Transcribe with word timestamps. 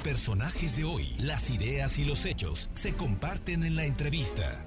personajes 0.00 0.76
de 0.76 0.84
hoy, 0.84 1.14
las 1.20 1.50
ideas 1.50 1.98
y 1.98 2.04
los 2.04 2.24
hechos 2.26 2.70
se 2.74 2.94
comparten 2.94 3.64
en 3.64 3.76
la 3.76 3.84
entrevista. 3.84 4.66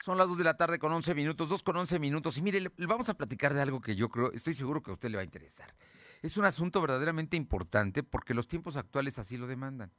Son 0.00 0.18
las 0.18 0.28
2 0.28 0.38
de 0.38 0.44
la 0.44 0.56
tarde 0.56 0.78
con 0.78 0.92
11 0.92 1.14
minutos, 1.14 1.48
2 1.48 1.62
con 1.62 1.76
11 1.76 1.98
minutos. 2.00 2.36
Y 2.36 2.42
mire, 2.42 2.70
vamos 2.78 3.08
a 3.08 3.14
platicar 3.14 3.54
de 3.54 3.62
algo 3.62 3.80
que 3.80 3.94
yo 3.94 4.08
creo, 4.08 4.32
estoy 4.32 4.54
seguro 4.54 4.82
que 4.82 4.90
a 4.90 4.94
usted 4.94 5.10
le 5.10 5.16
va 5.16 5.20
a 5.20 5.24
interesar. 5.24 5.74
Es 6.22 6.36
un 6.36 6.44
asunto 6.44 6.80
verdaderamente 6.80 7.36
importante 7.36 8.02
porque 8.02 8.34
los 8.34 8.48
tiempos 8.48 8.76
actuales 8.76 9.18
así 9.18 9.36
lo 9.36 9.46
demandan. 9.46 9.92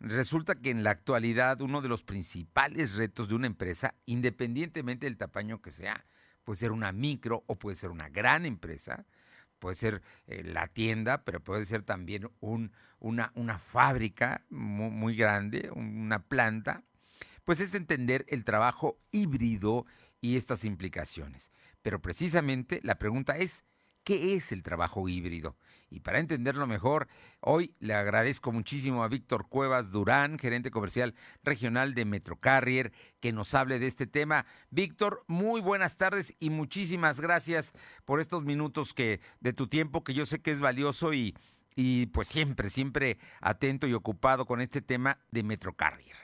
Resulta 0.00 0.56
que 0.56 0.70
en 0.70 0.82
la 0.84 0.90
actualidad 0.90 1.60
uno 1.60 1.80
de 1.80 1.88
los 1.88 2.02
principales 2.02 2.96
retos 2.96 3.28
de 3.28 3.34
una 3.34 3.46
empresa, 3.46 3.94
independientemente 4.04 5.06
del 5.06 5.16
tamaño 5.16 5.62
que 5.62 5.70
sea, 5.70 6.04
puede 6.44 6.58
ser 6.58 6.72
una 6.72 6.92
micro 6.92 7.44
o 7.46 7.56
puede 7.56 7.76
ser 7.76 7.90
una 7.90 8.08
gran 8.08 8.46
empresa, 8.46 9.06
puede 9.58 9.74
ser 9.74 10.02
eh, 10.26 10.42
la 10.44 10.68
tienda, 10.68 11.24
pero 11.24 11.40
puede 11.42 11.64
ser 11.64 11.82
también 11.82 12.30
un, 12.40 12.72
una, 12.98 13.32
una 13.34 13.58
fábrica 13.58 14.44
mu- 14.50 14.90
muy 14.90 15.16
grande, 15.16 15.70
una 15.74 16.22
planta, 16.22 16.82
pues 17.44 17.60
es 17.60 17.74
entender 17.74 18.24
el 18.28 18.44
trabajo 18.44 18.98
híbrido 19.12 19.86
y 20.20 20.36
estas 20.36 20.64
implicaciones. 20.64 21.52
Pero 21.82 22.00
precisamente 22.02 22.80
la 22.82 22.98
pregunta 22.98 23.36
es, 23.36 23.64
¿qué 24.06 24.34
es 24.34 24.52
el 24.52 24.62
trabajo 24.62 25.08
híbrido? 25.08 25.56
Y 25.90 26.00
para 26.00 26.20
entenderlo 26.20 26.66
mejor, 26.66 27.08
hoy 27.40 27.74
le 27.80 27.94
agradezco 27.94 28.52
muchísimo 28.52 29.02
a 29.02 29.08
Víctor 29.08 29.48
Cuevas 29.48 29.90
Durán, 29.90 30.38
gerente 30.38 30.70
comercial 30.70 31.14
regional 31.42 31.94
de 31.94 32.04
Metrocarrier, 32.04 32.92
que 33.20 33.32
nos 33.32 33.52
hable 33.54 33.80
de 33.80 33.88
este 33.88 34.06
tema. 34.06 34.46
Víctor, 34.70 35.24
muy 35.26 35.60
buenas 35.60 35.96
tardes 35.96 36.36
y 36.38 36.50
muchísimas 36.50 37.20
gracias 37.20 37.72
por 38.04 38.20
estos 38.20 38.44
minutos 38.44 38.94
que 38.94 39.20
de 39.40 39.52
tu 39.52 39.66
tiempo, 39.66 40.04
que 40.04 40.14
yo 40.14 40.24
sé 40.24 40.40
que 40.40 40.52
es 40.52 40.60
valioso 40.60 41.12
y, 41.12 41.34
pues 42.12 42.28
siempre, 42.28 42.68
siempre 42.68 43.18
atento 43.40 43.88
y 43.88 43.94
ocupado 43.94 44.46
con 44.46 44.60
este 44.60 44.82
tema 44.82 45.18
de 45.32 45.42
Metrocarrier. 45.42 46.16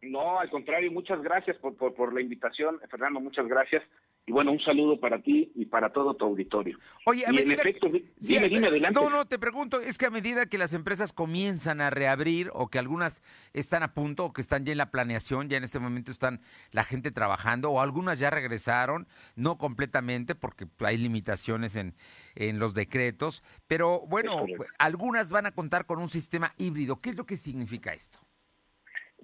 No, 0.00 0.38
al 0.38 0.48
contrario, 0.48 0.90
muchas 0.92 1.20
gracias 1.22 1.58
por 1.58 2.14
la 2.14 2.22
invitación, 2.22 2.80
Fernando, 2.90 3.20
muchas 3.20 3.46
gracias. 3.48 3.82
Y 4.28 4.30
bueno, 4.30 4.52
un 4.52 4.60
saludo 4.60 5.00
para 5.00 5.22
ti 5.22 5.50
y 5.54 5.64
para 5.64 5.90
todo 5.90 6.12
tu 6.12 6.26
auditorio. 6.26 6.78
Oye, 7.06 7.24
a 7.24 7.28
y 7.28 7.30
en 7.30 7.34
medida 7.36 7.62
efecto, 7.62 7.88
Sí, 8.18 8.34
dime, 8.34 8.50
dime, 8.50 8.66
adelante. 8.66 9.00
No, 9.00 9.08
no, 9.08 9.24
te 9.24 9.38
pregunto, 9.38 9.80
es 9.80 9.96
que 9.96 10.04
a 10.04 10.10
medida 10.10 10.44
que 10.44 10.58
las 10.58 10.74
empresas 10.74 11.14
comienzan 11.14 11.80
a 11.80 11.88
reabrir 11.88 12.50
o 12.52 12.68
que 12.68 12.78
algunas 12.78 13.22
están 13.54 13.82
a 13.82 13.94
punto 13.94 14.26
o 14.26 14.32
que 14.34 14.42
están 14.42 14.66
ya 14.66 14.72
en 14.72 14.78
la 14.78 14.90
planeación, 14.90 15.48
ya 15.48 15.56
en 15.56 15.64
este 15.64 15.78
momento 15.78 16.12
están 16.12 16.42
la 16.72 16.84
gente 16.84 17.10
trabajando 17.10 17.70
o 17.70 17.80
algunas 17.80 18.18
ya 18.18 18.28
regresaron, 18.28 19.08
no 19.34 19.56
completamente 19.56 20.34
porque 20.34 20.66
hay 20.80 20.98
limitaciones 20.98 21.74
en, 21.74 21.94
en 22.34 22.58
los 22.58 22.74
decretos, 22.74 23.42
pero 23.66 24.00
bueno, 24.08 24.44
algunas 24.78 25.30
van 25.30 25.46
a 25.46 25.52
contar 25.52 25.86
con 25.86 26.00
un 26.00 26.10
sistema 26.10 26.52
híbrido. 26.58 27.00
¿Qué 27.00 27.08
es 27.08 27.16
lo 27.16 27.24
que 27.24 27.36
significa 27.36 27.94
esto? 27.94 28.18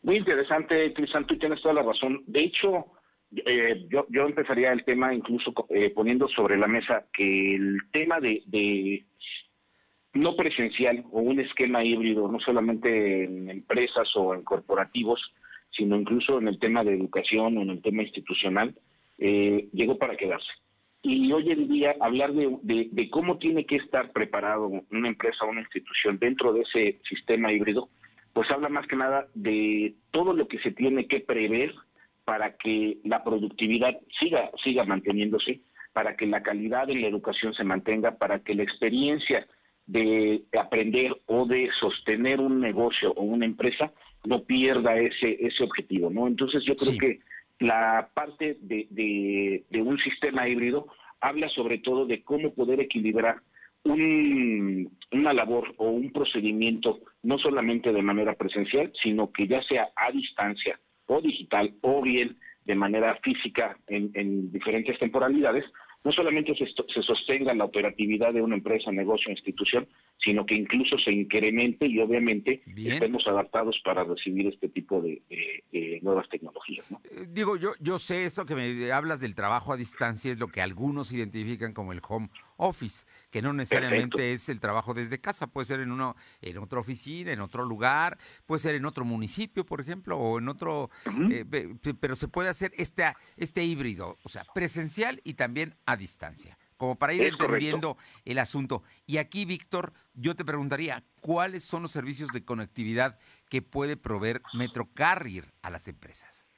Muy 0.02 0.16
interesante, 0.16 0.94
Cristian, 0.94 1.26
tú 1.26 1.36
tienes 1.36 1.60
toda 1.60 1.74
la 1.74 1.82
razón. 1.82 2.22
De 2.26 2.40
hecho, 2.40 2.86
eh, 3.46 3.86
yo, 3.88 4.06
yo 4.10 4.26
empezaría 4.26 4.72
el 4.72 4.84
tema 4.84 5.14
incluso 5.14 5.52
eh, 5.70 5.90
poniendo 5.90 6.28
sobre 6.28 6.56
la 6.56 6.66
mesa 6.66 7.06
que 7.12 7.54
el 7.56 7.78
tema 7.92 8.20
de, 8.20 8.42
de 8.46 9.04
no 10.14 10.36
presencial 10.36 11.04
o 11.10 11.20
un 11.20 11.40
esquema 11.40 11.82
híbrido, 11.84 12.28
no 12.28 12.38
solamente 12.40 13.24
en 13.24 13.50
empresas 13.50 14.08
o 14.16 14.34
en 14.34 14.42
corporativos, 14.42 15.20
sino 15.70 15.96
incluso 15.96 16.38
en 16.38 16.48
el 16.48 16.58
tema 16.58 16.84
de 16.84 16.94
educación 16.94 17.58
o 17.58 17.62
en 17.62 17.70
el 17.70 17.82
tema 17.82 18.02
institucional, 18.02 18.74
eh, 19.18 19.68
llegó 19.72 19.98
para 19.98 20.16
quedarse. 20.16 20.50
Y 21.02 21.30
hoy 21.32 21.50
en 21.50 21.68
día 21.68 21.94
hablar 22.00 22.32
de, 22.32 22.56
de- 22.62 22.88
de 22.90 23.10
cómo 23.10 23.38
tiene 23.38 23.66
que 23.66 23.76
estar 23.76 24.12
preparado 24.12 24.68
una 24.90 25.08
empresa 25.08 25.44
o 25.44 25.50
una 25.50 25.60
institución 25.60 26.18
dentro 26.18 26.52
de 26.52 26.62
ese 26.62 27.00
sistema 27.08 27.52
híbrido, 27.52 27.88
pues 28.32 28.50
habla 28.50 28.68
más 28.68 28.86
que 28.86 28.96
nada 28.96 29.26
de 29.34 29.94
todo 30.12 30.32
lo 30.32 30.48
que 30.48 30.58
se 30.60 30.70
tiene 30.72 31.06
que 31.06 31.20
prever 31.20 31.74
para 32.24 32.56
que 32.56 32.98
la 33.04 33.22
productividad 33.22 33.98
siga, 34.18 34.50
siga 34.62 34.84
manteniéndose, 34.84 35.60
para 35.92 36.16
que 36.16 36.26
la 36.26 36.42
calidad 36.42 36.86
de 36.86 36.96
la 36.96 37.06
educación 37.06 37.54
se 37.54 37.64
mantenga, 37.64 38.16
para 38.18 38.40
que 38.40 38.54
la 38.54 38.62
experiencia 38.62 39.46
de 39.86 40.42
aprender 40.58 41.14
o 41.26 41.46
de 41.46 41.68
sostener 41.78 42.40
un 42.40 42.60
negocio 42.60 43.12
o 43.12 43.22
una 43.22 43.44
empresa 43.44 43.92
no 44.24 44.44
pierda 44.44 44.96
ese, 44.96 45.36
ese 45.46 45.62
objetivo, 45.62 46.08
¿no? 46.10 46.26
Entonces 46.26 46.64
yo 46.64 46.74
creo 46.74 46.92
Sí. 46.92 46.98
que 46.98 47.20
la 47.60 48.08
parte 48.14 48.56
de, 48.60 48.86
de, 48.90 49.64
de 49.68 49.82
un 49.82 49.98
sistema 49.98 50.48
híbrido 50.48 50.86
habla 51.20 51.48
sobre 51.50 51.78
todo 51.78 52.06
de 52.06 52.22
cómo 52.22 52.54
poder 52.54 52.80
equilibrar 52.80 53.36
un, 53.84 54.90
una 55.12 55.32
labor 55.34 55.74
o 55.76 55.90
un 55.90 56.10
procedimiento 56.10 57.00
no 57.22 57.38
solamente 57.38 57.92
de 57.92 58.02
manera 58.02 58.34
presencial, 58.34 58.90
sino 59.02 59.30
que 59.30 59.46
ya 59.46 59.62
sea 59.64 59.90
a 59.94 60.10
distancia 60.10 60.80
o 61.14 61.20
digital 61.20 61.74
o 61.82 62.02
bien 62.02 62.36
de 62.64 62.74
manera 62.74 63.16
física 63.22 63.76
en, 63.86 64.10
en 64.14 64.50
diferentes 64.50 64.98
temporalidades, 64.98 65.64
no 66.02 66.12
solamente 66.12 66.54
se, 66.54 66.66
se 66.66 67.02
sostenga 67.02 67.54
la 67.54 67.64
operatividad 67.64 68.32
de 68.32 68.42
una 68.42 68.56
empresa, 68.56 68.90
negocio 68.92 69.30
institución, 69.30 69.86
sino 70.24 70.46
que 70.46 70.54
incluso 70.54 70.96
se 70.98 71.12
incremente 71.12 71.86
y 71.86 71.98
obviamente 72.00 72.62
Bien. 72.66 72.94
estemos 72.94 73.26
adaptados 73.26 73.80
para 73.84 74.04
recibir 74.04 74.46
este 74.46 74.68
tipo 74.68 75.00
de, 75.02 75.22
de- 75.28 75.64
de 75.72 76.00
nuevas 76.02 76.28
tecnologías. 76.28 76.90
¿no? 76.90 77.00
Eh, 77.04 77.26
Digo, 77.28 77.56
yo, 77.56 77.72
yo 77.80 77.98
sé 77.98 78.24
esto 78.24 78.46
que 78.46 78.54
me 78.54 78.90
hablas 78.92 79.20
del 79.20 79.34
trabajo 79.34 79.72
a 79.72 79.76
distancia, 79.76 80.30
es 80.32 80.38
lo 80.38 80.48
que 80.48 80.62
algunos 80.62 81.12
identifican 81.12 81.72
como 81.74 81.92
el 81.92 82.00
home 82.08 82.30
office, 82.56 83.04
que 83.30 83.42
no 83.42 83.52
necesariamente 83.52 84.16
Perfecto. 84.16 84.34
es 84.34 84.48
el 84.48 84.60
trabajo 84.60 84.94
desde 84.94 85.20
casa, 85.20 85.48
puede 85.48 85.66
ser 85.66 85.80
en 85.80 85.90
uno, 85.92 86.16
en 86.40 86.58
otra 86.58 86.78
oficina, 86.80 87.32
en 87.32 87.40
otro 87.40 87.64
lugar, 87.64 88.16
puede 88.46 88.60
ser 88.60 88.76
en 88.76 88.84
otro 88.86 89.04
municipio, 89.04 89.66
por 89.66 89.80
ejemplo, 89.80 90.16
o 90.16 90.38
en 90.38 90.48
otro, 90.48 90.90
eh, 91.30 91.44
pe- 91.44 91.74
pe- 91.82 91.94
pero 91.94 92.14
se 92.16 92.28
puede 92.28 92.48
hacer 92.48 92.72
este, 92.76 93.04
este 93.36 93.64
híbrido, 93.64 94.16
o 94.22 94.28
sea, 94.28 94.44
presencial 94.54 95.20
y 95.24 95.34
también 95.34 95.74
a 95.86 95.96
distancia, 95.96 96.56
como 96.84 96.96
para 96.96 97.14
ir 97.14 97.22
Es 97.22 97.32
correcto. 97.32 97.46
entendiendo 97.54 97.96
el 98.26 98.38
asunto. 98.38 98.82
Y 99.06 99.16
aquí, 99.16 99.46
Víctor, 99.46 99.94
yo 100.12 100.34
te 100.34 100.44
preguntaría, 100.44 101.02
¿cuáles 101.20 101.64
son 101.64 101.82
los 101.82 101.90
servicios 101.90 102.28
de 102.32 102.44
conectividad 102.44 103.18
que 103.48 103.62
puede 103.62 103.96
proveer 103.96 104.42
Metrocarrier 104.52 105.46
a 105.62 105.70
las 105.70 105.88
empresas? 105.88 106.48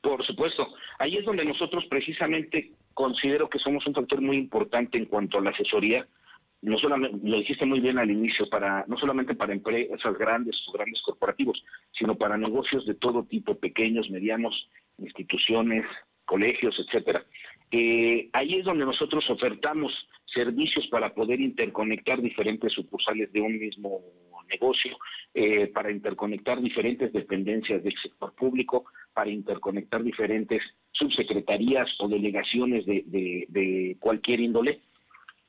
Por 0.00 0.24
supuesto. 0.24 0.68
Ahí 0.98 1.16
es 1.16 1.24
donde 1.24 1.44
nosotros 1.44 1.84
precisamente 1.90 2.72
considero 2.94 3.48
que 3.50 3.58
somos 3.58 3.86
un 3.86 3.94
factor 3.94 4.20
muy 4.22 4.38
importante 4.38 4.96
en 4.96 5.04
cuanto 5.04 5.38
a 5.38 5.42
la 5.42 5.50
asesoría. 5.50 6.06
No 6.62 6.78
solamente, 6.78 7.18
lo 7.22 7.38
dijiste 7.38 7.66
muy 7.66 7.80
bien 7.80 7.98
al 7.98 8.10
inicio, 8.10 8.48
para 8.48 8.84
no 8.88 8.96
solamente 8.96 9.34
para 9.34 9.52
empresas 9.52 10.18
grandes 10.18 10.56
o 10.66 10.72
grandes 10.72 11.00
corporativos, 11.02 11.62
sino 11.96 12.16
para 12.16 12.36
negocios 12.36 12.86
de 12.86 12.94
todo 12.94 13.24
tipo, 13.24 13.54
pequeños, 13.58 14.08
medianos, 14.10 14.68
instituciones, 14.96 15.84
colegios, 16.24 16.74
etcétera. 16.78 17.24
Eh, 17.70 18.30
ahí 18.32 18.54
es 18.54 18.64
donde 18.64 18.84
nosotros 18.84 19.28
ofertamos 19.30 19.92
servicios 20.32 20.86
para 20.88 21.14
poder 21.14 21.40
interconectar 21.40 22.20
diferentes 22.20 22.72
sucursales 22.72 23.32
de 23.32 23.40
un 23.40 23.58
mismo 23.58 24.00
negocio, 24.48 24.96
eh, 25.34 25.66
para 25.68 25.90
interconectar 25.90 26.60
diferentes 26.60 27.12
dependencias 27.12 27.82
del 27.82 27.94
sector 28.02 28.34
público, 28.34 28.86
para 29.12 29.30
interconectar 29.30 30.02
diferentes 30.02 30.62
subsecretarías 30.92 31.88
o 31.98 32.08
delegaciones 32.08 32.86
de, 32.86 33.04
de- 33.06 33.96
cualquier 34.00 34.40
índole 34.40 34.80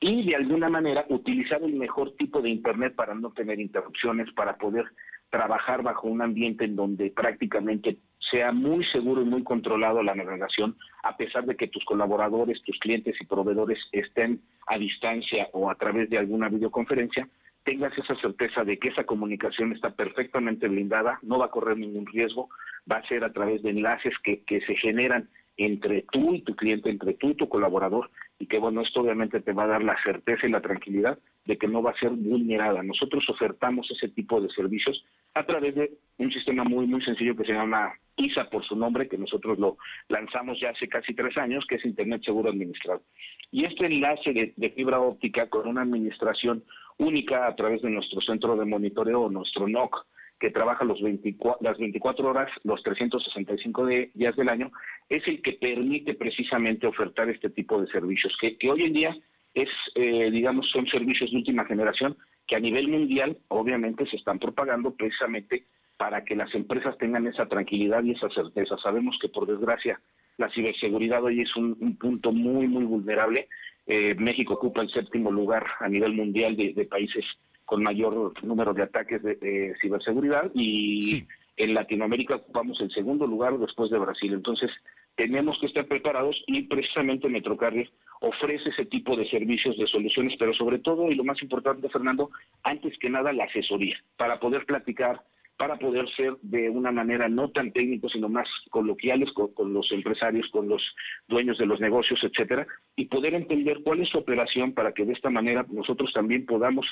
y 0.00 0.26
de 0.26 0.36
alguna 0.36 0.68
manera 0.68 1.06
utilizar 1.08 1.62
el 1.62 1.74
mejor 1.74 2.14
tipo 2.16 2.40
de 2.42 2.50
Internet 2.50 2.94
para 2.94 3.14
no 3.14 3.32
tener 3.32 3.60
interrupciones, 3.60 4.30
para 4.32 4.56
poder 4.56 4.84
trabajar 5.30 5.82
bajo 5.82 6.08
un 6.08 6.22
ambiente 6.22 6.64
en 6.64 6.76
donde 6.76 7.10
prácticamente 7.10 7.98
sea 8.30 8.52
muy 8.52 8.84
seguro 8.86 9.22
y 9.22 9.24
muy 9.24 9.42
controlado 9.42 10.02
la 10.02 10.14
navegación, 10.14 10.76
a 11.02 11.16
pesar 11.16 11.44
de 11.44 11.56
que 11.56 11.68
tus 11.68 11.84
colaboradores, 11.84 12.62
tus 12.62 12.78
clientes 12.78 13.16
y 13.20 13.26
proveedores 13.26 13.78
estén 13.92 14.40
a 14.66 14.78
distancia 14.78 15.48
o 15.52 15.70
a 15.70 15.74
través 15.74 16.08
de 16.10 16.18
alguna 16.18 16.48
videoconferencia, 16.48 17.28
tengas 17.64 17.96
esa 17.98 18.14
certeza 18.16 18.64
de 18.64 18.78
que 18.78 18.88
esa 18.88 19.04
comunicación 19.04 19.72
está 19.72 19.90
perfectamente 19.90 20.68
blindada, 20.68 21.18
no 21.22 21.38
va 21.38 21.46
a 21.46 21.50
correr 21.50 21.76
ningún 21.76 22.06
riesgo, 22.06 22.48
va 22.90 22.96
a 22.96 23.08
ser 23.08 23.24
a 23.24 23.32
través 23.32 23.62
de 23.62 23.70
enlaces 23.70 24.14
que, 24.22 24.42
que 24.44 24.60
se 24.62 24.76
generan 24.76 25.28
entre 25.64 26.06
tú 26.10 26.34
y 26.34 26.42
tu 26.42 26.56
cliente, 26.56 26.88
entre 26.88 27.14
tú 27.14 27.30
y 27.30 27.34
tu 27.34 27.48
colaborador, 27.48 28.10
y 28.38 28.46
que 28.46 28.58
bueno, 28.58 28.80
esto 28.80 29.00
obviamente 29.00 29.40
te 29.40 29.52
va 29.52 29.64
a 29.64 29.68
dar 29.68 29.84
la 29.84 29.96
certeza 30.02 30.46
y 30.46 30.50
la 30.50 30.62
tranquilidad 30.62 31.18
de 31.44 31.58
que 31.58 31.68
no 31.68 31.82
va 31.82 31.90
a 31.90 31.98
ser 31.98 32.10
vulnerada. 32.10 32.82
Nosotros 32.82 33.28
ofertamos 33.28 33.90
ese 33.90 34.08
tipo 34.08 34.40
de 34.40 34.48
servicios 34.50 35.04
a 35.34 35.44
través 35.44 35.74
de 35.74 35.90
un 36.18 36.32
sistema 36.32 36.64
muy, 36.64 36.86
muy 36.86 37.02
sencillo 37.02 37.36
que 37.36 37.44
se 37.44 37.52
llama 37.52 37.92
ISA 38.16 38.48
por 38.48 38.64
su 38.64 38.74
nombre, 38.74 39.08
que 39.08 39.18
nosotros 39.18 39.58
lo 39.58 39.76
lanzamos 40.08 40.58
ya 40.60 40.70
hace 40.70 40.88
casi 40.88 41.14
tres 41.14 41.36
años, 41.36 41.66
que 41.66 41.76
es 41.76 41.84
Internet 41.84 42.22
Seguro 42.24 42.50
Administrado. 42.50 43.02
Y 43.50 43.64
este 43.64 43.86
enlace 43.86 44.32
de, 44.32 44.54
de 44.56 44.70
fibra 44.70 45.00
óptica 45.00 45.48
con 45.48 45.68
una 45.68 45.82
administración 45.82 46.64
única 46.98 47.46
a 47.46 47.54
través 47.54 47.82
de 47.82 47.90
nuestro 47.90 48.20
centro 48.20 48.56
de 48.56 48.64
monitoreo, 48.64 49.28
nuestro 49.28 49.68
NOC, 49.68 50.06
que 50.40 50.50
trabaja 50.50 50.84
los 50.84 51.00
24, 51.02 51.58
las 51.60 51.78
24 51.78 52.28
horas, 52.28 52.50
los 52.64 52.82
365 52.82 53.86
de- 53.86 54.10
días 54.14 54.34
del 54.36 54.48
año, 54.48 54.72
es 55.08 55.26
el 55.28 55.42
que 55.42 55.52
permite 55.52 56.14
precisamente 56.14 56.86
ofertar 56.86 57.28
este 57.28 57.50
tipo 57.50 57.80
de 57.80 57.86
servicios, 57.88 58.36
que, 58.40 58.56
que 58.56 58.70
hoy 58.70 58.84
en 58.84 58.92
día 58.94 59.16
es, 59.54 59.68
eh, 59.94 60.30
digamos, 60.30 60.68
son 60.70 60.86
servicios 60.86 61.30
de 61.30 61.36
última 61.36 61.64
generación 61.66 62.16
que 62.46 62.56
a 62.56 62.60
nivel 62.60 62.88
mundial 62.88 63.36
obviamente 63.48 64.06
se 64.06 64.16
están 64.16 64.38
propagando 64.38 64.94
precisamente 64.94 65.66
para 65.96 66.24
que 66.24 66.34
las 66.34 66.52
empresas 66.54 66.96
tengan 66.98 67.26
esa 67.26 67.46
tranquilidad 67.46 68.02
y 68.02 68.12
esa 68.12 68.28
certeza. 68.30 68.76
Sabemos 68.78 69.18
que 69.20 69.28
por 69.28 69.46
desgracia 69.46 70.00
la 70.38 70.50
ciberseguridad 70.50 71.22
hoy 71.22 71.42
es 71.42 71.54
un, 71.54 71.96
punto 71.98 72.32
muy, 72.32 72.66
muy 72.66 72.84
vulnerable. 72.84 73.48
Eh, 73.86 74.14
México 74.18 74.54
ocupa 74.54 74.80
el 74.80 74.90
séptimo 74.90 75.30
lugar 75.30 75.66
a 75.78 75.88
nivel 75.88 76.14
mundial 76.14 76.56
de, 76.56 76.86
países 76.90 77.24
con 77.70 77.84
mayor 77.84 78.34
número 78.42 78.74
de 78.74 78.82
ataques 78.82 79.22
de, 79.22 79.72
ciberseguridad 79.80 80.50
y 80.56 81.24
en 81.56 81.72
Latinoamérica 81.72 82.34
ocupamos 82.34 82.80
el 82.80 82.90
segundo 82.90 83.28
lugar 83.28 83.56
después 83.58 83.92
de 83.92 83.98
Brasil. 83.98 84.32
Entonces, 84.32 84.72
tenemos 85.14 85.56
que 85.60 85.66
estar 85.66 85.86
preparados 85.86 86.42
y 86.48 86.62
precisamente 86.62 87.28
Metrocarrier 87.28 87.88
ofrece 88.22 88.70
ese 88.70 88.86
tipo 88.86 89.14
de 89.14 89.24
servicios, 89.30 89.78
de 89.78 89.86
soluciones, 89.86 90.34
pero 90.36 90.52
sobre 90.52 90.80
todo, 90.80 91.12
y 91.12 91.14
lo 91.14 91.22
más 91.22 91.40
importante, 91.42 91.88
Fernando, 91.90 92.30
antes 92.64 92.98
que 92.98 93.08
nada 93.08 93.32
la 93.32 93.44
asesoría, 93.44 93.96
para 94.16 94.40
poder 94.40 94.66
platicar, 94.66 95.22
para 95.56 95.76
poder 95.76 96.08
ser 96.16 96.38
de 96.42 96.70
una 96.70 96.90
manera 96.90 97.28
no 97.28 97.50
tan 97.50 97.70
técnico, 97.70 98.08
sino 98.08 98.28
más 98.28 98.48
coloquiales 98.70 99.30
con, 99.32 99.54
con, 99.54 99.72
los 99.72 99.92
empresarios, 99.92 100.48
con 100.50 100.68
los 100.68 100.82
dueños 101.28 101.56
de 101.58 101.66
los 101.66 101.78
negocios, 101.78 102.18
etcétera, 102.24 102.66
y 102.96 103.04
poder 103.04 103.34
entender 103.34 103.78
cuál 103.84 104.00
es 104.00 104.08
su 104.08 104.18
operación 104.18 104.72
para 104.72 104.92
que 104.92 105.04
de 105.04 105.12
esta 105.12 105.30
manera 105.30 105.64
nosotros 105.70 106.12
también 106.12 106.46
podamos 106.46 106.84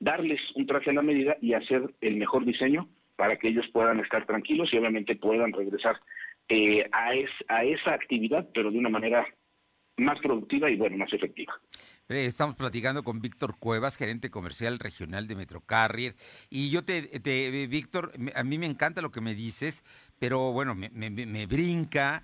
darles 0.00 0.40
un 0.54 0.66
traje 0.66 0.90
a 0.90 0.94
la 0.94 1.02
medida 1.02 1.36
y 1.40 1.54
hacer 1.54 1.94
el 2.00 2.16
mejor 2.16 2.44
diseño 2.44 2.88
para 3.16 3.36
que 3.36 3.48
ellos 3.48 3.66
puedan 3.72 4.00
estar 4.00 4.26
tranquilos 4.26 4.72
y 4.72 4.78
obviamente 4.78 5.16
puedan 5.16 5.52
regresar 5.52 6.00
eh, 6.48 6.88
a, 6.92 7.10
a 7.48 7.64
esa 7.64 7.94
actividad, 7.94 8.48
pero 8.54 8.70
de 8.70 8.78
una 8.78 8.88
manera 8.88 9.26
más 9.96 10.18
productiva 10.20 10.70
y 10.70 10.76
bueno, 10.76 10.96
más 10.96 11.12
efectiva. 11.12 11.52
Eh, 12.08 12.24
estamos 12.24 12.56
platicando 12.56 13.02
con 13.02 13.20
Víctor 13.20 13.58
Cuevas, 13.58 13.96
gerente 13.96 14.30
comercial 14.30 14.78
regional 14.78 15.26
de 15.26 15.34
Metrocarrier. 15.34 16.14
Y 16.48 16.70
yo 16.70 16.84
te, 16.84 17.02
te 17.20 17.66
Víctor, 17.66 18.12
a 18.34 18.44
mí 18.44 18.56
me 18.56 18.66
encanta 18.66 19.02
lo 19.02 19.10
que 19.10 19.20
me 19.20 19.34
dices, 19.34 19.84
pero 20.18 20.52
bueno, 20.52 20.74
me, 20.74 20.88
me 20.90 21.46
brinca 21.46 22.22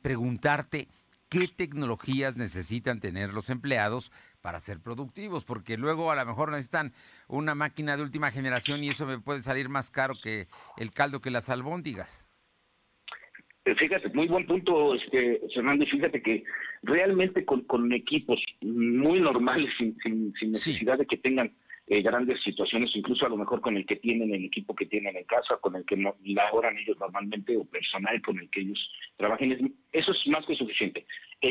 preguntarte 0.00 0.88
qué 1.30 1.48
tecnologías 1.48 2.36
necesitan 2.36 3.00
tener 3.00 3.32
los 3.32 3.48
empleados 3.48 4.12
para 4.42 4.60
ser 4.60 4.80
productivos, 4.80 5.44
porque 5.44 5.78
luego 5.78 6.10
a 6.10 6.16
lo 6.16 6.26
mejor 6.26 6.50
necesitan 6.50 6.92
una 7.28 7.54
máquina 7.54 7.96
de 7.96 8.02
última 8.02 8.30
generación 8.30 8.84
y 8.84 8.90
eso 8.90 9.06
me 9.06 9.18
puede 9.18 9.42
salir 9.42 9.68
más 9.68 9.90
caro 9.90 10.14
que 10.22 10.48
el 10.76 10.90
caldo 10.92 11.20
que 11.20 11.30
las 11.30 11.48
albóndigas. 11.48 12.26
Fíjate, 13.78 14.08
muy 14.14 14.26
buen 14.26 14.46
punto, 14.46 14.94
este, 14.94 15.40
Fernando, 15.54 15.86
fíjate 15.86 16.20
que 16.20 16.42
realmente 16.82 17.44
con, 17.44 17.92
equipos 17.92 18.42
muy 18.62 19.20
normales, 19.20 19.70
sin, 19.78 19.96
sin, 20.02 20.32
necesidad 20.50 20.98
de 20.98 21.06
que 21.06 21.18
tengan 21.18 21.52
eh, 21.90 22.02
grandes 22.02 22.40
situaciones, 22.44 22.94
incluso 22.94 23.26
a 23.26 23.28
lo 23.28 23.36
mejor 23.36 23.60
con 23.60 23.76
el 23.76 23.84
que 23.84 23.96
tienen 23.96 24.32
el 24.32 24.44
equipo 24.44 24.76
que 24.76 24.86
tienen 24.86 25.16
en 25.16 25.24
casa, 25.24 25.56
con 25.60 25.74
el 25.74 25.84
que 25.84 25.96
no, 25.96 26.14
laboran 26.24 26.78
ellos 26.78 26.96
normalmente, 27.00 27.56
o 27.56 27.64
personal 27.64 28.22
con 28.22 28.38
el 28.38 28.48
que 28.48 28.60
ellos 28.60 28.78
trabajen, 29.16 29.74
eso 29.90 30.12
es 30.12 30.26
más 30.28 30.46
que 30.46 30.54
suficiente. 30.54 31.04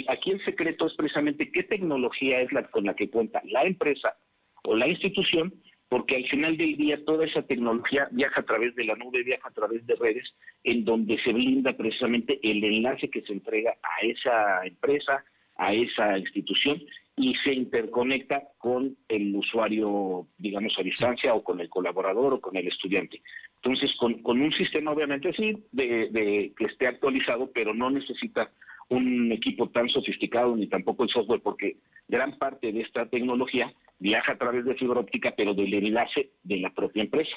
aquí 0.08 0.32
el 0.32 0.44
secreto 0.46 0.88
es 0.88 0.94
precisamente 0.94 1.52
qué 1.52 1.64
tecnología 1.64 2.40
es 2.40 2.54
la 2.54 2.64
con 2.64 2.86
la 2.86 2.96
que 2.96 3.10
cuenta 3.10 3.42
la 3.44 3.64
empresa 3.64 4.16
o 4.64 4.78
la 4.78 4.88
institución 4.88 5.54
porque 5.90 6.16
al 6.16 6.26
final 6.28 6.56
del 6.56 6.78
día 6.78 7.04
toda 7.04 7.26
esa 7.26 7.42
tecnología 7.42 8.08
viaja 8.12 8.40
a 8.40 8.46
través 8.46 8.76
de 8.76 8.86
la 8.86 8.96
nube, 8.96 9.24
viaja 9.24 9.50
a 9.50 9.54
través 9.54 9.86
de 9.88 9.96
redes, 9.96 10.24
en 10.64 10.86
donde 10.86 11.22
se 11.22 11.34
blinda 11.34 11.76
precisamente 11.76 12.40
el 12.44 12.64
enlace 12.64 13.10
que 13.10 13.24
se 13.24 13.34
entrega 13.34 13.76
a 13.84 14.06
esa 14.06 14.66
empresa, 14.66 15.26
a 15.58 15.74
esa 15.74 16.18
institución 16.18 16.82
y 17.20 17.36
se 17.44 17.54
interconecta 17.54 18.44
con 18.58 18.96
el 19.10 19.36
usuario, 19.36 20.28
digamos, 20.38 20.74
a 20.80 20.84
distancia 20.84 21.34
o 21.34 21.44
con 21.44 21.60
el 21.60 21.68
colaborador 21.68 22.36
o 22.36 22.40
con 22.40 22.56
el 22.56 22.66
estudiante. 22.66 23.22
Entonces, 23.56 23.92
con, 23.98 24.42
un 24.42 24.54
sistema 24.54 24.92
obviamente 24.92 25.34
sí, 25.34 25.62
de, 25.74 26.54
que 26.58 26.64
esté 26.64 26.88
actualizado, 26.88 27.52
pero 27.54 27.74
no 27.74 27.90
necesita 27.90 28.50
un 28.88 29.34
equipo 29.34 29.68
tan 29.70 29.90
sofisticado 29.90 30.56
ni 30.56 30.68
tampoco 30.68 31.04
el 31.04 31.10
software, 31.10 31.42
porque 31.42 31.76
gran 32.08 32.38
parte 32.38 32.72
de 32.72 32.82
esta 32.82 33.06
tecnología 33.08 33.74
viaja 34.00 34.32
a 34.32 34.38
través 34.38 34.64
de 34.64 34.76
fibra 34.76 35.02
óptica, 35.02 35.34
pero 35.36 35.54
del 35.54 35.74
enlace 35.74 36.30
de 36.44 36.58
la 36.58 36.70
propia 36.70 37.04
empresa. 37.04 37.36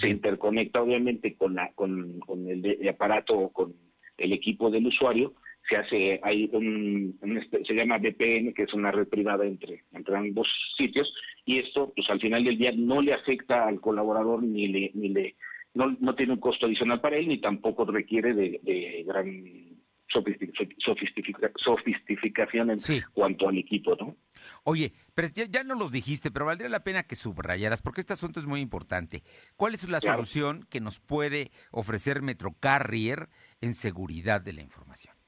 Se 0.00 0.08
interconecta 0.08 0.82
obviamente 0.82 1.36
con, 1.36 1.54
la, 1.54 1.70
con, 1.74 2.20
el, 2.48 2.88
aparato 2.88 3.38
o 3.38 3.52
con 3.52 3.74
el 4.18 4.32
equipo 4.32 4.70
del 4.70 4.88
usuario. 4.88 5.34
Se 5.68 5.76
hace, 5.76 6.20
hay 6.22 6.50
un, 6.52 7.18
se 7.66 7.74
llama 7.74 7.98
VPN, 7.98 8.52
que 8.54 8.64
es 8.64 8.74
una 8.74 8.90
red 8.90 9.06
privada 9.06 9.46
entre, 9.46 9.84
entre 9.92 10.16
ambos 10.16 10.48
sitios, 10.76 11.12
y 11.44 11.58
esto, 11.58 11.92
pues 11.94 12.08
al 12.10 12.20
final 12.20 12.44
del 12.44 12.58
día, 12.58 12.72
no 12.74 13.00
le 13.00 13.14
afecta 13.14 13.66
al 13.66 13.80
colaborador 13.80 14.42
ni 14.42 14.68
le, 14.68 14.90
ni 14.94 15.10
le 15.10 15.36
no, 15.74 15.96
no 16.00 16.14
tiene 16.16 16.32
un 16.32 16.40
costo 16.40 16.66
adicional 16.66 17.00
para 17.00 17.16
él, 17.16 17.28
ni 17.28 17.40
tampoco 17.40 17.84
requiere 17.84 18.34
de, 18.34 18.60
de 18.62 19.04
gran 19.06 19.70
sofisticación 20.12 22.70
en 22.70 22.78
cuanto 23.12 23.48
al 23.48 23.58
equipo, 23.58 23.96
¿no? 23.96 24.16
Oye, 24.64 24.92
pero 25.14 25.28
ya, 25.28 25.64
no 25.64 25.74
los 25.74 25.92
dijiste, 25.92 26.30
pero 26.30 26.46
valdría 26.46 26.68
la 26.68 26.82
pena 26.82 27.04
que 27.04 27.14
subrayaras, 27.14 27.82
porque 27.82 28.00
este 28.00 28.14
asunto 28.14 28.40
es 28.40 28.46
muy 28.46 28.60
importante. 28.60 29.22
¿Cuál 29.56 29.74
es 29.74 29.88
la 29.88 30.00
solución 30.00 30.66
que 30.68 30.80
nos 30.80 30.98
puede 30.98 31.50
ofrecer 31.70 32.22
Metrocarrier 32.22 33.28
en 33.60 33.74
seguridad 33.74 34.40
de 34.40 34.54
la 34.54 34.62
información? 34.62 35.19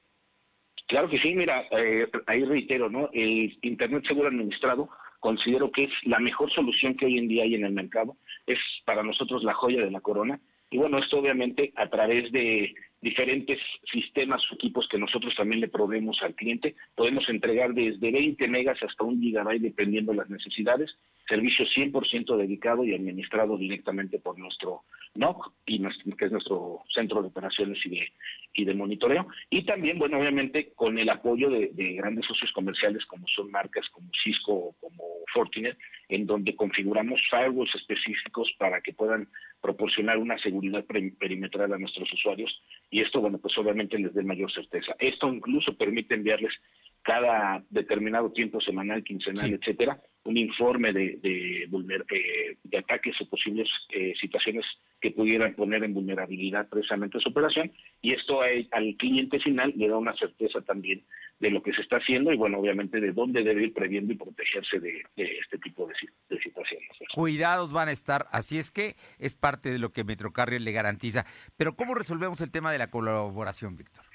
Claro 0.93 1.09
que 1.09 1.17
sí, 1.17 1.33
mira, 1.33 1.65
eh, 1.71 2.07
ahí 2.27 2.43
reitero, 2.43 2.87
¿no? 2.87 3.09
El 3.13 3.57
Internet 3.63 4.03
Seguro 4.07 4.27
Administrado 4.27 4.89
considero 5.19 5.71
que 5.71 5.85
es 5.85 5.91
la 6.03 6.19
mejor 6.19 6.53
solución 6.53 6.95
que 6.95 7.07
hoy 7.07 7.17
en 7.17 7.27
día 7.27 7.45
hay 7.45 7.55
en 7.55 7.65
el 7.65 7.73
mercado. 7.73 8.15
Es 8.45 8.59
para 8.85 9.01
nosotros 9.01 9.43
la 9.43 9.55
joya 9.55 9.83
de 9.83 9.89
la 9.89 10.01
corona. 10.01 10.39
Y 10.69 10.77
bueno, 10.77 10.99
esto 10.99 11.17
obviamente 11.17 11.73
a 11.77 11.89
través 11.89 12.31
de 12.31 12.75
diferentes 13.01 13.57
sistemas 13.91 14.43
o 14.51 14.53
equipos 14.53 14.87
que 14.87 14.99
nosotros 14.99 15.33
también 15.35 15.61
le 15.61 15.67
proveemos 15.67 16.21
al 16.21 16.35
cliente. 16.35 16.75
Podemos 16.93 17.27
entregar 17.27 17.73
desde 17.73 18.11
20 18.11 18.47
megas 18.47 18.77
hasta 18.83 19.03
un 19.03 19.19
gigabyte 19.19 19.63
dependiendo 19.63 20.11
de 20.11 20.19
las 20.19 20.29
necesidades. 20.29 20.95
Servicio 21.27 21.65
100% 21.65 22.37
dedicado 22.37 22.83
y 22.83 22.93
administrado 22.93 23.57
directamente 23.57 24.19
por 24.19 24.37
nuestro 24.37 24.81
NOC, 25.15 25.53
y 25.65 25.81
que 26.17 26.25
es 26.25 26.31
nuestro 26.31 26.83
centro 26.93 27.21
de 27.21 27.27
operaciones 27.29 27.77
y 27.85 27.89
de, 27.89 28.11
y 28.53 28.65
de 28.65 28.73
monitoreo. 28.73 29.27
Y 29.49 29.63
también, 29.63 29.99
bueno, 29.99 30.19
obviamente 30.19 30.73
con 30.75 30.97
el 30.97 31.09
apoyo 31.09 31.49
de, 31.49 31.69
de 31.73 31.93
grandes 31.93 32.25
socios 32.25 32.51
comerciales 32.51 33.05
como 33.05 33.27
son 33.27 33.51
marcas 33.51 33.87
como 33.91 34.09
Cisco 34.23 34.53
o 34.53 34.75
como 34.79 35.03
Fortinet, 35.33 35.77
en 36.09 36.25
donde 36.25 36.55
configuramos 36.55 37.21
firewalls 37.29 37.73
específicos 37.75 38.53
para 38.57 38.81
que 38.81 38.93
puedan 38.93 39.27
proporcionar 39.61 40.17
una 40.17 40.37
seguridad 40.39 40.83
perimetral 40.85 41.73
a 41.73 41.77
nuestros 41.77 42.11
usuarios 42.11 42.61
y 42.89 43.01
esto, 43.01 43.21
bueno, 43.21 43.37
pues 43.39 43.57
obviamente 43.57 43.97
les 43.97 44.13
dé 44.13 44.23
mayor 44.23 44.51
certeza. 44.51 44.95
Esto 44.99 45.33
incluso 45.33 45.75
permite 45.75 46.15
enviarles 46.15 46.53
cada 47.01 47.63
determinado 47.69 48.31
tiempo 48.31 48.61
semanal, 48.61 49.03
quincenal, 49.03 49.53
etcétera, 49.53 49.99
un 50.25 50.37
informe 50.37 50.93
de, 50.93 51.19
de, 51.21 51.63
eh, 51.63 52.57
de 52.63 52.77
ataques 52.77 53.19
o 53.21 53.29
posibles 53.29 53.67
eh, 53.89 54.13
situaciones 54.19 54.65
que 55.01 55.11
pudieran 55.11 55.53
poner 55.53 55.83
en 55.83 55.93
vulnerabilidad 55.93 56.69
precisamente 56.69 57.19
su 57.19 57.29
operación 57.29 57.71
y 58.01 58.13
esto 58.13 58.41
al 58.41 58.95
cliente 58.97 59.39
final 59.39 59.73
le 59.75 59.89
da 59.89 59.97
una 59.97 60.15
certeza 60.15 60.61
también 60.61 61.03
de 61.39 61.49
lo 61.49 61.61
que 61.61 61.73
se 61.73 61.81
está 61.81 61.97
haciendo 61.97 62.31
y 62.31 62.37
bueno 62.37 62.59
obviamente 62.59 63.01
de 63.01 63.11
dónde 63.11 63.43
debe 63.43 63.63
ir 63.63 63.73
previendo 63.73 64.13
y 64.13 64.17
protegerse 64.17 64.79
de, 64.79 65.03
este 65.17 65.57
tipo 65.57 65.87
de, 65.87 65.93
de, 66.29 66.41
situaciones. 66.41 66.87
Cuidados 67.13 67.73
van 67.73 67.89
a 67.89 67.91
estar, 67.91 68.27
así 68.31 68.57
es 68.57 68.71
que 68.71 68.95
es 69.19 69.35
parte 69.35 69.69
de 69.69 69.79
lo 69.79 69.91
que 69.91 70.05
Metrocarrier 70.05 70.61
le 70.61 70.71
garantiza. 70.71 71.25
Pero 71.57 71.75
¿cómo 71.75 71.95
resolvemos 71.95 72.39
el 72.41 72.51
tema 72.51 72.71
de 72.71 72.77
la 72.77 72.89
colaboración, 72.89 73.75
Víctor? 73.75 74.05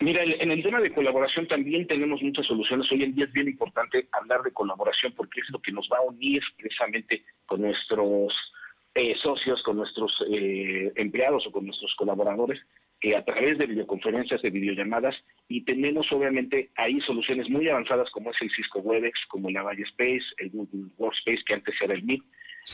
Mira, 0.00 0.22
en 0.22 0.52
el 0.52 0.62
tema 0.62 0.80
de 0.80 0.92
colaboración 0.92 1.48
también 1.48 1.86
tenemos 1.88 2.22
muchas 2.22 2.46
soluciones. 2.46 2.90
Hoy 2.92 3.02
en 3.02 3.16
día 3.16 3.24
es 3.24 3.32
bien 3.32 3.48
importante 3.48 4.06
hablar 4.12 4.42
de 4.42 4.52
colaboración 4.52 5.12
porque 5.16 5.40
es 5.40 5.50
lo 5.50 5.60
que 5.60 5.72
nos 5.72 5.88
va 5.92 5.98
a 5.98 6.02
unir 6.02 6.40
precisamente 6.56 7.24
con 7.46 7.62
nuestros 7.62 8.32
eh, 8.94 9.16
socios, 9.20 9.60
con 9.64 9.76
nuestros 9.76 10.12
eh, 10.30 10.92
empleados 10.94 11.46
o 11.48 11.52
con 11.52 11.66
nuestros 11.66 11.92
colaboradores 11.96 12.60
que 13.00 13.16
a 13.16 13.24
través 13.24 13.58
de 13.58 13.66
videoconferencias, 13.66 14.42
de 14.42 14.50
videollamadas, 14.50 15.14
y 15.48 15.64
tenemos 15.64 16.10
obviamente 16.12 16.70
ahí 16.76 17.00
soluciones 17.00 17.48
muy 17.48 17.68
avanzadas 17.68 18.10
como 18.10 18.30
es 18.30 18.36
el 18.40 18.50
Cisco 18.50 18.80
Webex, 18.80 19.18
como 19.28 19.48
el 19.48 19.56
Avaya 19.56 19.84
Space, 19.84 20.24
el 20.38 20.50
Google 20.50 20.90
Workspace, 20.96 21.44
que 21.46 21.54
antes 21.54 21.74
era 21.80 21.94
el 21.94 22.02
Meet, 22.02 22.22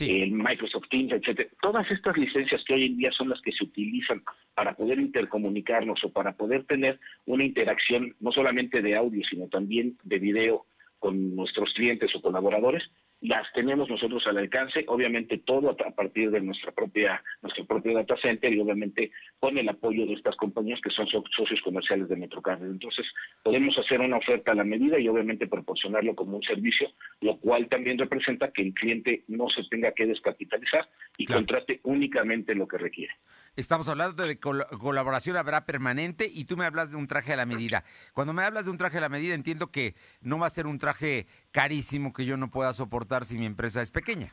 el 0.01 0.31
Microsoft 0.31 0.89
Teams, 0.89 1.11
etcétera. 1.13 1.49
Todas 1.61 1.89
estas 1.91 2.17
licencias 2.17 2.63
que 2.65 2.73
hoy 2.73 2.85
en 2.85 2.97
día 2.97 3.11
son 3.11 3.29
las 3.29 3.41
que 3.41 3.51
se 3.51 3.63
utilizan 3.63 4.23
para 4.53 4.75
poder 4.75 4.99
intercomunicarnos 4.99 6.03
o 6.03 6.11
para 6.11 6.33
poder 6.33 6.65
tener 6.65 6.99
una 7.25 7.43
interacción 7.43 8.15
no 8.19 8.31
solamente 8.31 8.81
de 8.81 8.95
audio, 8.95 9.23
sino 9.29 9.47
también 9.47 9.97
de 10.03 10.19
video 10.19 10.65
con 10.99 11.35
nuestros 11.35 11.73
clientes 11.73 12.13
o 12.15 12.21
colaboradores, 12.21 12.83
las 13.21 13.51
tenemos 13.53 13.89
nosotros 13.89 14.25
al 14.27 14.37
alcance, 14.37 14.83
obviamente 14.87 15.37
todo 15.39 15.69
a 15.69 15.91
partir 15.91 16.31
de 16.31 16.41
nuestra 16.41 16.71
propia 16.71 17.23
nuestro 17.41 17.65
propio 17.65 17.93
data 17.93 18.15
center 18.21 18.53
y 18.53 18.59
obviamente 18.59 19.11
con 19.39 19.57
el 19.57 19.69
apoyo 19.69 20.05
de 20.05 20.13
estas 20.13 20.35
compañías 20.35 20.79
que 20.81 20.89
son 20.89 21.07
socios 21.07 21.61
comerciales 21.63 22.09
de 22.09 22.15
Metrocarrier. 22.15 22.69
Entonces, 22.69 23.05
podemos 23.43 23.77
hacer 23.77 24.01
una 24.01 24.17
oferta 24.17 24.51
a 24.51 24.55
la 24.55 24.63
medida 24.63 24.99
y 24.99 25.07
obviamente 25.07 25.47
proporcionarlo 25.47 26.15
como 26.15 26.37
un 26.37 26.43
servicio, 26.43 26.89
lo 27.21 27.37
cual 27.37 27.67
también 27.69 27.97
representa 27.97 28.51
que 28.51 28.63
el 28.63 28.73
cliente 28.73 29.23
no 29.27 29.47
se 29.49 29.63
tenga 29.69 29.91
que 29.93 30.05
descapitalizar 30.05 30.87
y 31.17 31.25
contrate 31.25 31.79
únicamente 31.83 32.53
lo 32.53 32.67
que 32.67 32.77
requiere. 32.77 33.13
Estamos 33.55 33.87
hablando 33.87 34.27
de 34.27 34.37
colaboración 34.37 35.37
habrá 35.37 35.65
permanente 35.65 36.29
y 36.31 36.43
tú 36.43 36.57
me 36.57 36.65
hablas 36.65 36.91
de 36.91 36.97
un 36.97 37.07
traje 37.07 37.31
a 37.31 37.37
la 37.37 37.45
medida. 37.45 37.85
Cuando 38.13 38.33
me 38.33 38.43
hablas 38.43 38.65
de 38.65 38.71
un 38.71 38.77
traje 38.77 38.97
a 38.97 39.01
la 39.01 39.09
medida 39.09 39.33
entiendo 39.33 39.71
que 39.71 39.95
no 40.21 40.37
va 40.37 40.47
a 40.47 40.49
ser 40.49 40.67
un 40.67 40.77
traje 40.77 41.27
carísimo 41.51 42.11
que 42.11 42.25
yo 42.25 42.35
no 42.35 42.51
pueda 42.51 42.73
soportar 42.73 43.04
si 43.23 43.37
mi 43.37 43.45
empresa 43.45 43.81
es 43.81 43.91
pequeña. 43.91 44.29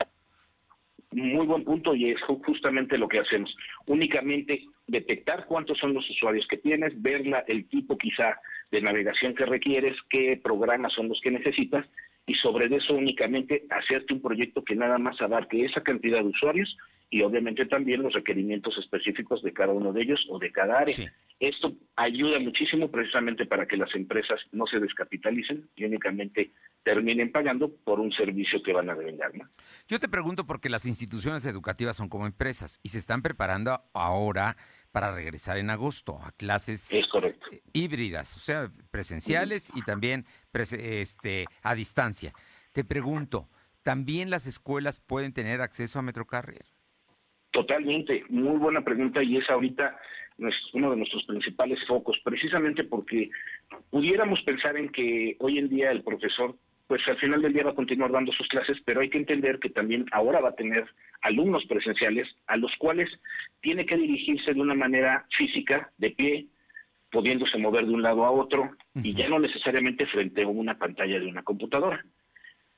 Muy 1.11 1.45
buen 1.45 1.63
punto 1.63 1.93
y 1.93 2.09
es 2.09 2.19
justamente 2.23 2.97
lo 2.97 3.07
que 3.07 3.19
hacemos. 3.19 3.55
Únicamente 3.85 4.65
detectar 4.87 5.45
cuántos 5.45 5.77
son 5.77 5.93
los 5.93 6.09
usuarios 6.09 6.47
que 6.47 6.57
tienes, 6.57 6.99
ver 7.01 7.23
el 7.47 7.67
tipo 7.69 7.97
quizá 7.97 8.39
de 8.71 8.81
navegación 8.81 9.35
que 9.35 9.45
requieres, 9.45 9.95
qué 10.09 10.39
programas 10.43 10.93
son 10.93 11.09
los 11.09 11.21
que 11.21 11.29
necesitas 11.29 11.85
y 12.25 12.33
sobre 12.35 12.73
eso 12.75 12.95
únicamente 12.95 13.63
hacerte 13.69 14.13
un 14.13 14.21
proyecto 14.21 14.63
que 14.63 14.75
nada 14.75 14.97
más 14.97 15.21
abarque 15.21 15.65
esa 15.65 15.81
cantidad 15.81 16.19
de 16.19 16.29
usuarios 16.29 16.75
y 17.13 17.21
obviamente 17.21 17.67
también 17.67 18.01
los 18.01 18.11
requerimientos 18.11 18.75
específicos 18.79 19.43
de 19.43 19.53
cada 19.53 19.71
uno 19.71 19.93
de 19.93 20.01
ellos 20.01 20.25
o 20.29 20.39
de 20.39 20.51
cada 20.51 20.79
área. 20.79 21.13
Esto 21.39 21.71
ayuda 21.95 22.39
muchísimo 22.39 22.89
precisamente 22.89 23.45
para 23.45 23.67
que 23.67 23.77
las 23.77 23.93
empresas 23.93 24.39
no 24.51 24.65
se 24.65 24.79
descapitalicen 24.79 25.69
y 25.75 25.85
únicamente 25.85 26.53
terminen 26.81 27.31
pagando 27.31 27.71
por 27.71 27.99
un 27.99 28.11
servicio 28.13 28.63
que 28.63 28.73
van 28.73 28.89
a 28.89 28.95
devengar. 28.95 29.31
Yo 29.87 29.99
te 29.99 30.09
pregunto 30.09 30.47
porque 30.47 30.69
las 30.69 30.87
instituciones 30.87 31.45
educativas 31.45 31.97
son 31.97 32.09
como 32.09 32.25
empresas 32.25 32.79
y 32.81 32.89
se 32.89 32.97
están 32.97 33.21
preparando 33.21 33.79
ahora 33.93 34.57
para 34.91 35.13
regresar 35.13 35.59
en 35.59 35.69
agosto 35.69 36.19
a 36.19 36.31
clases 36.31 36.89
híbridas, 37.73 38.35
o 38.37 38.39
sea, 38.39 38.71
presenciales 38.89 39.71
y 39.75 39.83
también 39.83 40.25
este, 40.51 41.45
a 41.61 41.75
distancia. 41.75 42.33
Te 42.71 42.83
pregunto, 42.83 43.49
¿también 43.83 44.31
las 44.31 44.47
escuelas 44.47 44.99
pueden 44.99 45.31
tener 45.31 45.61
acceso 45.61 45.99
a 45.99 46.01
Metrocarrier? 46.01 46.72
Totalmente, 47.53 48.23
muy 48.29 48.57
buena 48.57 48.81
pregunta 48.81 49.21
y 49.21 49.37
es 49.37 49.47
ahorita 49.47 49.95
uno 50.73 50.89
de 50.89 50.97
nuestros 50.97 51.23
principales 51.25 51.79
focos, 51.87 52.19
precisamente 52.23 52.83
porque 52.83 53.29
pudiéramos 53.91 54.41
pensar 54.41 54.75
en 54.75 54.89
que 54.89 55.35
hoy 55.39 55.59
en 55.59 55.69
día 55.69 55.91
el 55.91 56.01
profesor, 56.01 56.55
pues 56.87 57.07
al 57.07 57.17
final 57.17 57.43
del 57.43 57.53
día 57.53 57.65
va 57.65 57.69
a 57.69 57.75
continuar 57.75 58.11
dando 58.11 58.31
sus 58.31 58.47
clases, 58.47 58.79
pero 58.85 59.01
hay 59.01 59.09
que 59.11 59.19
entender 59.19 59.59
que 59.59 59.69
también 59.69 60.05
ahora 60.11 60.41
va 60.41 60.49
a 60.49 60.55
tener 60.55 60.83
alumnos 61.21 61.63
presenciales 61.67 62.27
a 62.47 62.57
los 62.57 62.71
cuales 62.79 63.07
tiene 63.61 63.85
que 63.85 63.97
dirigirse 63.97 64.55
de 64.55 64.59
una 64.59 64.73
manera 64.73 65.27
física, 65.37 65.91
de 65.99 66.09
pie, 66.09 66.47
pudiéndose 67.11 67.59
mover 67.59 67.85
de 67.85 67.93
un 67.93 68.01
lado 68.01 68.25
a 68.25 68.31
otro 68.31 68.71
y 68.95 69.13
ya 69.13 69.29
no 69.29 69.37
necesariamente 69.37 70.07
frente 70.07 70.41
a 70.41 70.47
una 70.47 70.79
pantalla 70.79 71.19
de 71.19 71.27
una 71.27 71.43
computadora. 71.43 72.03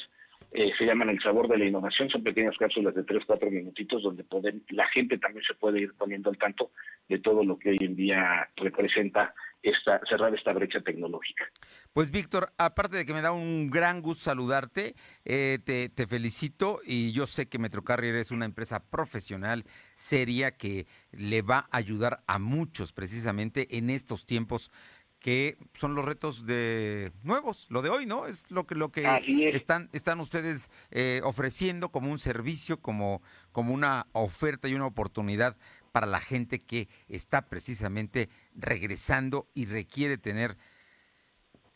Eh, 0.52 0.72
se 0.78 0.86
llaman 0.86 1.10
El 1.10 1.20
Sabor 1.20 1.48
de 1.48 1.58
la 1.58 1.66
Innovación. 1.66 2.08
Son 2.12 2.22
pequeñas 2.22 2.56
cápsulas 2.60 2.94
de 2.94 3.04
3, 3.06 3.24
4 3.26 3.50
minutitos 3.50 4.04
donde 4.04 4.24
la 4.70 4.88
gente 4.90 5.18
también 5.18 5.44
se 5.48 5.56
puede 5.56 5.82
ir 5.82 5.94
poniendo 5.98 6.30
al 6.30 6.38
tanto 6.38 6.70
de 7.08 7.18
todo 7.18 7.44
lo 7.44 7.58
que 7.58 7.72
hoy 7.72 7.78
en 7.80 7.96
día 7.96 8.48
representa 8.56 9.34
esta, 9.62 10.00
cerrar 10.08 10.34
esta 10.34 10.54
brecha 10.54 10.82
tecnológica. 10.82 11.46
Pues 11.94 12.12
Víctor, 12.12 12.52
aparte 12.58 12.98
de 12.98 13.06
que 13.06 13.14
me 13.14 13.22
da 13.22 13.32
un 13.32 13.70
gran 13.70 14.02
gusto 14.02 14.24
saludarte, 14.26 14.96
eh, 15.26 15.60
te, 15.64 15.90
te, 15.90 16.08
felicito 16.08 16.80
y 16.86 17.12
yo 17.12 17.28
sé 17.28 17.48
que 17.50 17.60
Metrocarrier 17.60 18.16
es 18.16 18.32
una 18.32 18.46
empresa 18.46 18.84
profesional, 18.84 19.66
seria, 19.96 20.52
que 20.52 20.88
le 21.12 21.42
va 21.42 21.68
a 21.72 21.78
ayudar 21.78 22.24
a 22.28 22.40
muchos 22.40 22.94
precisamente 22.94 23.78
en 23.78 23.90
estos 23.90 24.26
tiempos 24.26 24.72
que 25.20 25.58
son 25.74 25.96
los 25.96 26.06
retos 26.06 26.46
de 26.46 27.12
nuevos, 27.24 27.68
lo 27.70 27.82
de 27.82 27.90
hoy, 27.90 28.06
¿no? 28.06 28.26
Es 28.26 28.50
lo 28.50 28.66
que 28.66 28.76
lo 28.76 28.90
que 28.90 29.06
están 29.54 29.90
están 29.92 30.22
ustedes 30.22 30.70
eh, 30.92 31.22
ofreciendo 31.24 31.90
como 31.90 32.10
un 32.10 32.20
servicio, 32.20 32.80
como 32.80 33.22
como 33.52 33.74
una 33.74 34.08
oferta 34.14 34.70
y 34.70 34.76
una 34.76 34.86
oportunidad 34.86 35.58
para 35.92 36.08
la 36.08 36.20
gente 36.20 36.64
que 36.64 36.88
está 37.08 37.48
precisamente 37.48 38.30
regresando 38.56 39.48
y 39.54 39.66
requiere 39.66 40.18
tener 40.18 40.58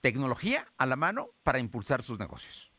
tecnología 0.01 0.65
a 0.77 0.85
la 0.85 0.95
mano 0.95 1.29
para 1.43 1.59
impulsar 1.59 2.01
sus 2.01 2.19
negocios. 2.19 2.71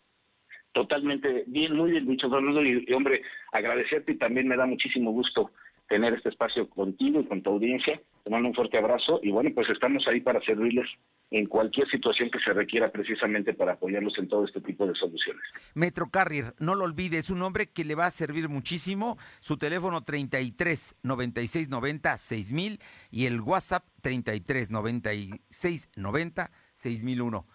Totalmente, 0.72 1.44
bien, 1.46 1.76
muy 1.76 1.92
bien 1.92 2.06
dicho, 2.06 2.28
Fernando, 2.28 2.62
y, 2.62 2.92
hombre, 2.92 3.22
agradecerte 3.52 4.12
y 4.12 4.18
también 4.18 4.48
me 4.48 4.56
da 4.56 4.66
muchísimo 4.66 5.12
gusto 5.12 5.52
tener 5.94 6.12
este 6.12 6.28
espacio 6.28 6.68
contigo 6.68 7.20
y 7.20 7.24
con 7.26 7.40
tu 7.40 7.50
audiencia. 7.50 8.00
Te 8.24 8.28
mando 8.28 8.48
un 8.48 8.54
fuerte 8.56 8.76
abrazo 8.76 9.20
y 9.22 9.30
bueno, 9.30 9.50
pues 9.54 9.68
estamos 9.70 10.04
ahí 10.08 10.20
para 10.20 10.40
servirles 10.40 10.90
en 11.30 11.46
cualquier 11.46 11.88
situación 11.88 12.32
que 12.32 12.40
se 12.40 12.52
requiera 12.52 12.90
precisamente 12.90 13.54
para 13.54 13.74
apoyarlos 13.74 14.18
en 14.18 14.26
todo 14.26 14.44
este 14.44 14.60
tipo 14.60 14.88
de 14.88 14.94
soluciones. 14.96 15.44
Metro 15.74 16.10
Carrier, 16.10 16.52
no 16.58 16.74
lo 16.74 16.82
olvide, 16.82 17.18
es 17.18 17.30
un 17.30 17.38
nombre 17.38 17.68
que 17.70 17.84
le 17.84 17.94
va 17.94 18.06
a 18.06 18.10
servir 18.10 18.48
muchísimo. 18.48 19.18
Su 19.38 19.56
teléfono 19.56 20.02
33 20.02 20.96
96 21.04 21.68
90 21.68 22.16
6000 22.16 22.80
y 23.12 23.26
el 23.26 23.40
WhatsApp 23.40 23.84
33 24.02 24.72
96 24.72 25.90
90 25.96 26.50
6001. 26.72 27.46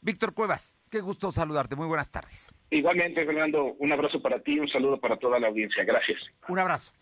Víctor 0.00 0.32
Cuevas, 0.32 0.78
qué 0.90 1.02
gusto 1.02 1.30
saludarte. 1.32 1.76
Muy 1.76 1.86
buenas 1.86 2.10
tardes. 2.10 2.54
Igualmente, 2.70 3.26
Fernando, 3.26 3.74
un 3.78 3.92
abrazo 3.92 4.22
para 4.22 4.40
ti 4.40 4.58
un 4.58 4.68
saludo 4.68 4.98
para 4.98 5.18
toda 5.18 5.38
la 5.38 5.48
audiencia. 5.48 5.84
Gracias. 5.84 6.18
Un 6.48 6.58
abrazo. 6.58 6.94